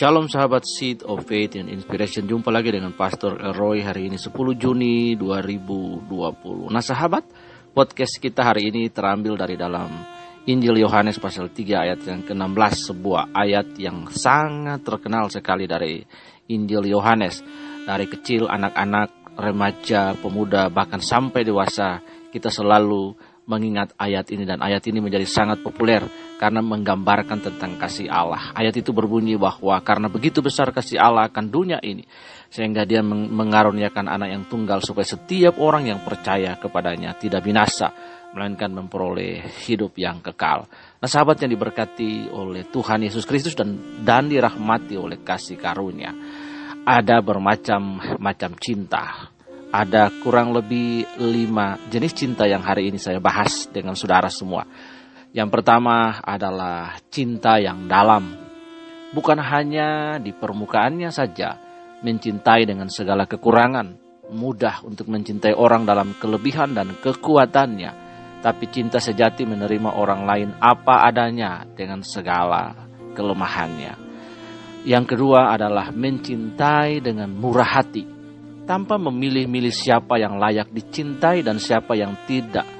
[0.00, 2.24] Shalom sahabat Seed of Faith and Inspiration.
[2.24, 6.08] Jumpa lagi dengan Pastor Roy hari ini 10 Juni 2020
[6.72, 7.28] Nah sahabat
[7.76, 9.92] podcast kita hari ini terambil dari dalam
[10.48, 16.00] Injil Yohanes pasal 3 ayat yang ke-16 Sebuah ayat yang sangat terkenal sekali dari
[16.48, 17.44] Injil Yohanes.
[17.84, 22.00] Dari kecil anak-anak, remaja, pemuda bahkan sampai dewasa
[22.32, 23.12] Kita selalu
[23.44, 28.56] mengingat ayat ini dan ayat ini menjadi sangat populer karena menggambarkan tentang kasih Allah.
[28.56, 32.08] Ayat itu berbunyi bahwa karena begitu besar kasih Allah akan dunia ini
[32.48, 37.92] sehingga dia mengaruniakan anak yang tunggal supaya setiap orang yang percaya kepadanya tidak binasa
[38.32, 40.64] melainkan memperoleh hidup yang kekal.
[40.96, 46.16] Nah, sahabat yang diberkati oleh Tuhan Yesus Kristus dan dan dirahmati oleh kasih karunia.
[46.80, 49.28] Ada bermacam-macam cinta
[49.70, 54.66] ada kurang lebih lima jenis cinta yang hari ini saya bahas dengan saudara semua.
[55.30, 58.34] Yang pertama adalah cinta yang dalam.
[59.14, 61.54] Bukan hanya di permukaannya saja,
[62.02, 63.94] mencintai dengan segala kekurangan,
[64.34, 67.90] mudah untuk mencintai orang dalam kelebihan dan kekuatannya,
[68.42, 72.74] tapi cinta sejati menerima orang lain apa adanya dengan segala
[73.14, 73.94] kelemahannya.
[74.82, 78.02] Yang kedua adalah mencintai dengan murah hati
[78.64, 82.79] tanpa memilih-milih siapa yang layak dicintai dan siapa yang tidak.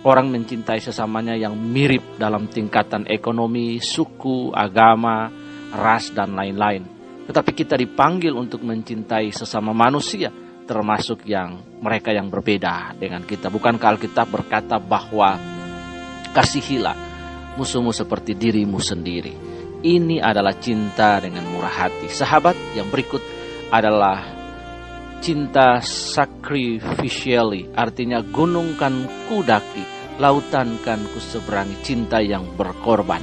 [0.00, 5.28] Orang mencintai sesamanya yang mirip dalam tingkatan ekonomi, suku, agama,
[5.76, 6.88] ras, dan lain-lain.
[7.28, 10.32] Tetapi kita dipanggil untuk mencintai sesama manusia,
[10.64, 13.52] termasuk yang mereka yang berbeda dengan kita.
[13.52, 15.36] Bukankah Alkitab berkata bahwa
[16.32, 16.96] kasihilah
[17.60, 19.36] musuhmu seperti dirimu sendiri.
[19.84, 22.08] Ini adalah cinta dengan murah hati.
[22.08, 23.20] Sahabat yang berikut
[23.68, 24.39] adalah
[25.20, 29.84] cinta sacrificially, artinya gunung kan kudaki,
[30.16, 33.20] lautan kan kuseberangi, cinta yang berkorban.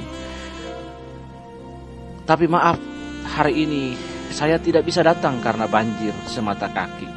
[2.22, 2.78] Tapi maaf,
[3.26, 3.98] hari ini
[4.30, 7.10] saya tidak bisa datang karena banjir semata kaki.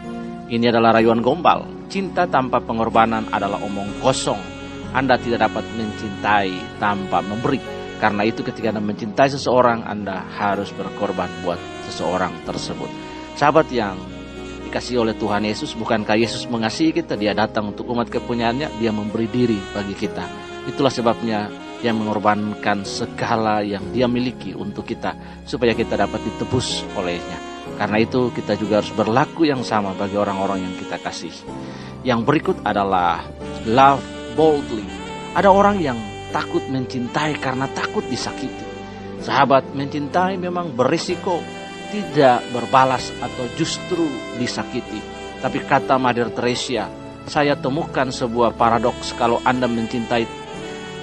[0.52, 1.64] Ini adalah rayuan gombal.
[1.88, 4.40] Cinta tanpa pengorbanan adalah omong kosong.
[4.92, 7.60] Anda tidak dapat mencintai tanpa memberi.
[8.04, 12.92] Karena itu ketika Anda mencintai seseorang, Anda harus berkorban buat seseorang tersebut.
[13.40, 13.96] Sahabat yang
[14.72, 17.20] dikasih oleh Tuhan Yesus, bukankah Yesus mengasihi kita?
[17.20, 20.24] Dia datang untuk umat kepunyaannya, dia memberi diri bagi kita.
[20.64, 21.52] Itulah sebabnya
[21.84, 27.36] dia mengorbankan segala yang dia miliki untuk kita, supaya kita dapat ditebus olehnya.
[27.76, 31.36] Karena itu kita juga harus berlaku yang sama bagi orang-orang yang kita kasih.
[32.08, 33.28] Yang berikut adalah
[33.68, 34.00] love
[34.40, 34.88] boldly.
[35.36, 36.00] Ada orang yang
[36.32, 38.72] takut mencintai karena takut disakiti.
[39.20, 41.44] Sahabat mencintai memang berisiko,
[41.92, 44.08] tidak berbalas atau justru
[44.40, 45.04] disakiti.
[45.44, 46.88] Tapi kata Mother Teresa,
[47.28, 50.26] saya temukan sebuah paradoks kalau Anda mencintai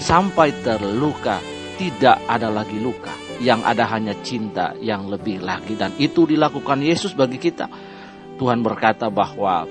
[0.00, 1.38] sampai terluka,
[1.77, 3.12] tidak ada lagi luka.
[3.38, 5.78] Yang ada hanya cinta yang lebih lagi.
[5.78, 7.71] Dan itu dilakukan Yesus bagi kita.
[8.34, 9.62] Tuhan berkata bahwa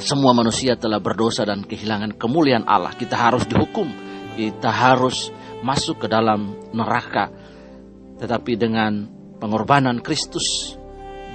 [0.00, 2.96] semua manusia telah berdosa dan kehilangan kemuliaan Allah.
[2.96, 3.92] Kita harus dihukum.
[4.32, 5.28] Kita harus
[5.60, 7.28] masuk ke dalam neraka.
[8.16, 10.76] Tetapi dengan pengorbanan Kristus,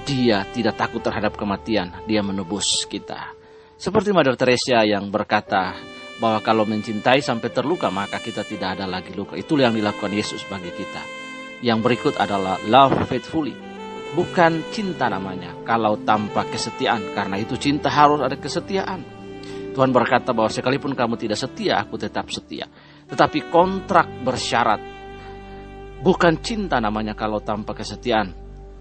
[0.06, 3.34] dia tidak takut terhadap kematian, dia menebus kita.
[3.76, 5.76] Seperti Mother Teresa yang berkata
[6.22, 9.36] bahwa kalau mencintai sampai terluka maka kita tidak ada lagi luka.
[9.36, 11.04] Itulah yang dilakukan Yesus bagi kita.
[11.60, 13.52] Yang berikut adalah love faithfully.
[14.16, 17.12] Bukan cinta namanya kalau tanpa kesetiaan.
[17.12, 19.04] Karena itu cinta harus ada kesetiaan.
[19.76, 22.64] Tuhan berkata bahwa sekalipun kamu tidak setia, aku tetap setia.
[23.12, 24.95] Tetapi kontrak bersyarat
[26.04, 28.36] Bukan cinta namanya kalau tanpa kesetiaan.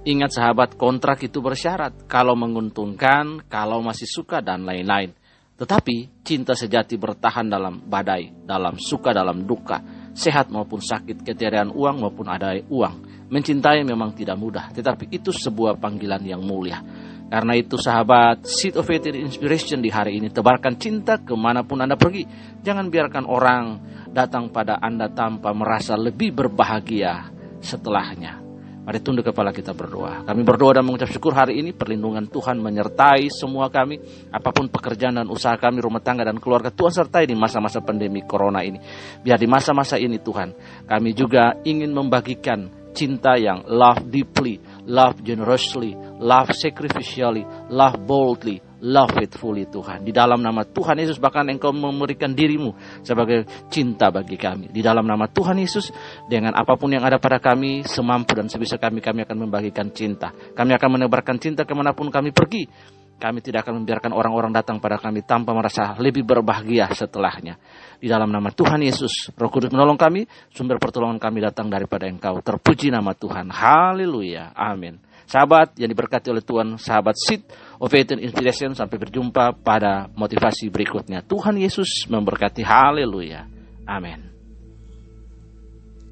[0.05, 2.05] Ingat sahabat, kontrak itu bersyarat.
[2.11, 5.17] Kalau menguntungkan, kalau masih suka, dan lain-lain.
[5.55, 9.81] Tetapi cinta sejati bertahan dalam badai, dalam suka, dalam duka,
[10.13, 13.27] sehat maupun sakit, ketiadaan uang maupun ada uang.
[13.31, 16.83] Mencintai memang tidak mudah, tetapi itu sebuah panggilan yang mulia.
[17.25, 21.83] Karena itu sahabat, Seed of Faith Inspiration di hari ini tebarkan cinta ke mana pun
[21.83, 22.23] Anda pergi.
[22.63, 23.65] Jangan biarkan orang
[24.13, 27.33] datang pada Anda tanpa merasa lebih berbahagia
[27.65, 28.45] setelahnya.
[28.85, 30.29] Mari tunduk kepala kita berdoa.
[30.29, 33.97] Kami berdoa dan mengucap syukur hari ini perlindungan Tuhan menyertai semua kami.
[34.29, 38.21] Apa pun pekerjaan dan usaha kami, rumah tangga dan keluarga Tuhan sertai di masa-masa pandemi
[38.29, 38.77] corona ini.
[39.25, 40.53] Biar di masa-masa ini Tuhan,
[40.85, 49.13] kami juga ingin membagikan cinta yang love deeply, love generously, love sacrificially, love boldly, love
[49.17, 50.05] faithfully Tuhan.
[50.05, 54.69] Di dalam nama Tuhan Yesus bahkan engkau memberikan dirimu sebagai cinta bagi kami.
[54.69, 55.89] Di dalam nama Tuhan Yesus
[56.29, 60.33] dengan apa pun yang ada pada kami semampu dan sebisa kami kami akan membagikan cinta.
[60.53, 62.69] Kami akan menebarkan cinta ke mana pun kami pergi.
[63.15, 67.57] Kami tidak akan membiarkan orang-orang datang pada kami tanpa merasa lebih berbahagia setelahnya.
[68.05, 72.37] Di dalam nama Tuhan Yesus, Roh Kudus menolong kami, sumber pertolongan kami datang daripada Engkau.
[72.45, 73.49] Terpuji nama Tuhan.
[73.49, 74.53] Haleluya.
[74.53, 75.01] Amin.
[75.25, 77.49] Sahabat yang diberkati oleh Tuhan, sahabat Seed
[77.81, 81.25] of Faith and Inspiration, sampai berjumpa pada motivasi berikutnya.
[81.25, 82.61] Tuhan Yesus memberkati.
[82.61, 83.49] Haleluya.
[83.89, 84.34] Amin.